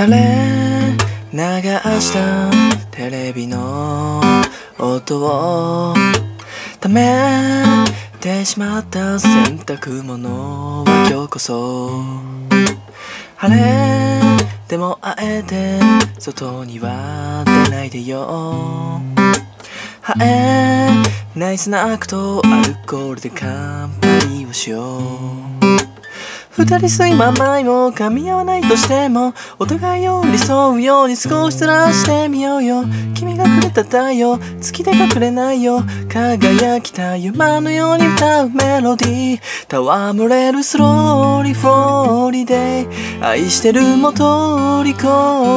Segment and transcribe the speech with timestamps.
[0.00, 0.96] 垂れ
[1.30, 1.38] 流
[2.00, 2.50] した
[2.90, 4.22] テレビの
[4.78, 5.94] 音を
[6.80, 7.84] ため
[8.18, 12.02] てしまった洗濯物は今日こそ
[13.36, 14.22] 晴れ
[14.68, 15.78] でもあえて
[16.18, 18.22] 外には出ないでよ。
[20.00, 20.88] はえ
[21.38, 24.98] ナイスナックとアルコールで乾杯をしよ
[25.62, 25.69] う。
[26.60, 32.84] 二人吸いままいも噛み合わないとしてもお互いを理想うように少しずらしてみようよ。
[33.14, 35.82] 君がくれた太陽月で隠れないよ。
[36.10, 39.80] 輝きた夢のように歌うメロディー。
[40.14, 42.86] 戯れるスローリーフローリーデ
[43.20, 45.00] イ愛してるも通り越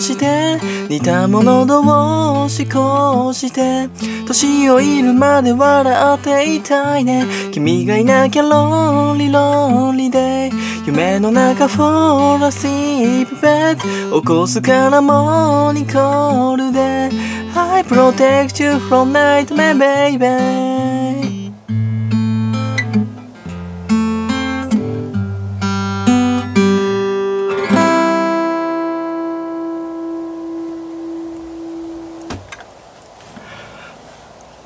[0.00, 3.90] して似たもの同士こうして。
[4.26, 7.26] 年老いるまで笑っていたいね。
[7.52, 13.76] 君がいなきゃロンリロンリデイ夢の中 for a sleep bed
[14.20, 17.10] 起こすからモーニコールで
[17.56, 21.50] I protect you from nightmare baby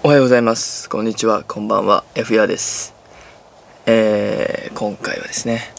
[0.03, 0.91] おはようございます。
[0.91, 1.45] こんにちは。
[1.45, 2.05] こんばんは。
[2.15, 2.95] F ヤです。
[3.87, 5.73] えー、今回はですね、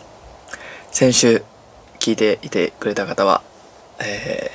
[1.01, 1.43] 先週
[1.97, 3.41] 聞いていてくれた方は、
[3.99, 4.51] え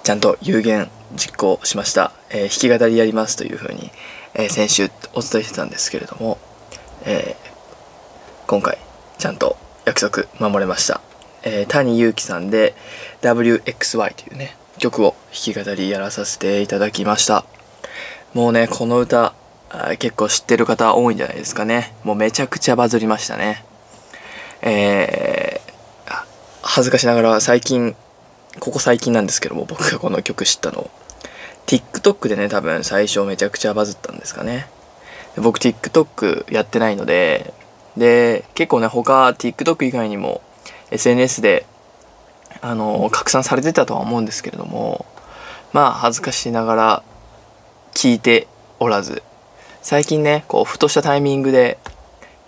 [0.00, 3.90] ーちゃんと有言実行しました、えー弾き語りやりますというふうに、
[4.32, 6.38] えー先週お伝えしてたんですけれども、
[7.04, 7.36] え
[8.46, 8.78] 今回
[9.18, 11.02] ちゃんと約束守れました、
[11.42, 12.74] えー谷祐希さんで
[13.20, 17.44] WXY というね曲を弾き語りやらさせていただきました。
[18.32, 19.34] もうねこの歌
[19.98, 21.94] 結構知ってる方多いんじゃないですかね。
[22.04, 23.66] もうめちゃくちゃバズりましたね。
[24.62, 25.47] えー
[26.78, 27.96] 恥ずかしながら最近
[28.60, 30.88] ここ最近なんですけども 僕がこの曲知ったの
[31.66, 34.68] TikTok でね多分最初めちゃくちゃバズったんですかね。
[35.38, 37.52] 僕 TikTok やってないので
[37.96, 40.40] で結構ね他 TikTok 以外にも
[40.92, 41.66] SNS で
[42.60, 45.04] あの拡散されてたとは思うんですけれども
[45.72, 47.02] まあ恥ずかしながら
[47.92, 48.46] 聞いて
[48.78, 49.24] おらず
[49.82, 51.76] 最近ねこうふとしたタイミングで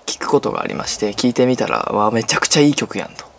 [0.06, 3.29] 聞くことがありまして聞いてみたらわめちゃくちゃいい曲やんと。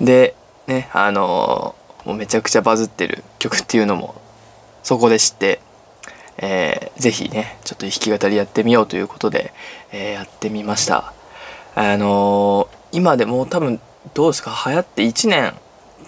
[0.00, 0.34] で
[0.66, 1.74] ねあの
[2.04, 4.14] もうめちゃくちゃバズってる曲っていうのも
[4.82, 5.60] そこで知って、
[6.38, 9.52] えーぜひねちょっと弾き語りやってみようということで、
[9.92, 11.12] えーやってみました。
[11.74, 13.80] あの今でも多分
[14.14, 15.54] どうですか流行って1年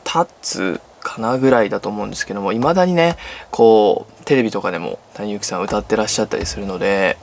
[0.04, 3.16] 経つかなぐらいだと思うんですけどもいまだにね
[3.50, 7.18] こうテレビとかでも谷幸さん歌ってらっしゃったりするので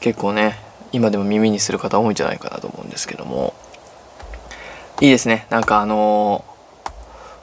[0.00, 0.58] 結構ね
[0.90, 3.54] 今でも耳にする方多いんじゃないかなと思うんですけども。
[5.00, 5.46] いいですね。
[5.50, 6.44] なんかあの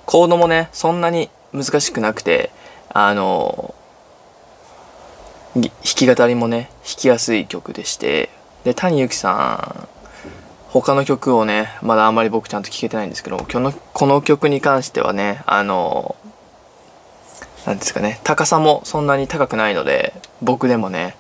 [0.06, 2.52] コードもねそんなに難しくなくて
[2.90, 3.74] あの
[5.56, 8.30] ぎ弾き語りもね弾きやすい曲でして
[8.64, 9.88] で谷幸さん
[10.70, 16.16] 他の曲をねまだあんまり僕ちゃんと聴けてないんですけどこのこの曲に関してはねあの
[17.68, 21.16] なんですかね高さもそんなに高くないので僕でもね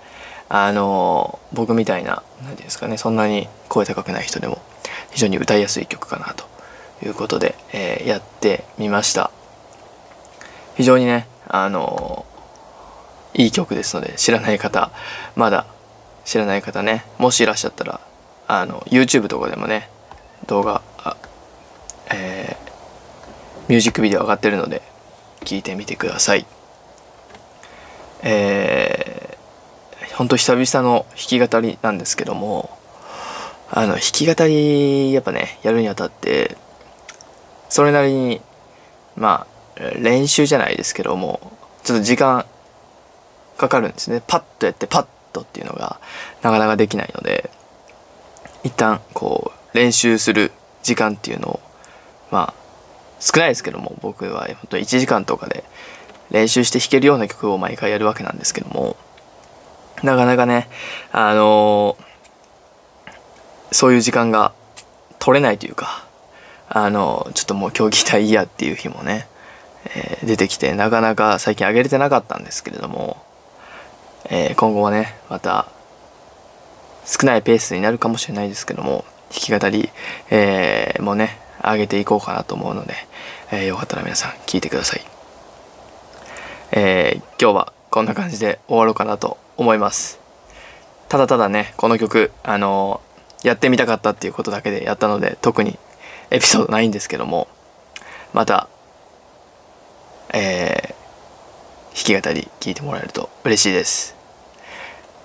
[0.50, 4.60] あの僕みたいな何ていうんですかねそんなに声高くない人でも
[5.13, 6.46] 非常に歌いやすい曲かなと
[7.06, 9.31] いうことで、えーやってみました。
[10.75, 12.25] 非常にねあの
[13.34, 14.91] いい曲ですので知らない方
[15.35, 15.66] まだ
[16.25, 18.00] 知らない方ねもしいらっしゃったら
[18.47, 19.90] あの YouTube とかでもね
[20.47, 21.16] 動画あ
[22.12, 22.63] えー
[23.69, 24.81] ミュージックビデオ上がってるので
[25.41, 26.45] 聞いてみてください。
[28.24, 32.78] えー、ほんと久々の弾き語りなんですけども
[33.76, 36.56] あの弾き語りやっぱねやるにあたって
[37.70, 38.40] それなりに
[39.16, 41.40] まあ練習じゃないですけども
[41.84, 42.46] ちょっと時間
[43.58, 44.22] かかるんですね。
[44.28, 46.00] パッとやってパッとっていうのが
[46.44, 47.50] なかなかできないので
[48.64, 50.52] 一旦こう練習する
[50.84, 51.60] 時間っていうのを
[52.30, 52.54] まあ
[53.19, 55.64] 少ないですけども僕は本当1時間とかで
[56.30, 58.98] 練習して弾けるような曲を毎回やるわけなんですけども
[60.04, 60.69] なかなかね
[61.12, 61.98] あの
[63.74, 64.54] そういう時間が
[65.20, 66.06] 取れないというか
[66.70, 69.28] あのちょっともう今日ギターいいやっていう日もね、
[69.86, 73.18] えー出てきてなかなか最近上げれてなかったんですけれども、
[74.30, 75.68] えー今後はねまた
[77.06, 79.90] 少ないペースになるかもしれないですけども弾き語り、
[80.30, 82.94] えーもね上げていこうかなと思うので、
[83.52, 85.02] えーよかったら皆さん聞いてください、
[86.72, 90.19] えー今日はこんな感じで終わろうかなと思います。
[91.10, 93.02] ただただねこの曲あの
[93.44, 95.78] やってみたかったっていうことだけでやったので特に
[96.31, 97.48] エピソードないんですけども
[98.34, 98.68] また
[100.34, 104.16] えー、弾き語り聞いてもらえると嬉しいです。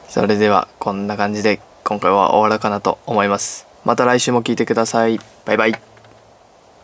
[0.08, 3.66] それではこんな感じで今回は終わろうかなと思います。
[3.84, 5.18] また来週も聴いてください。
[5.46, 5.87] バイバイ。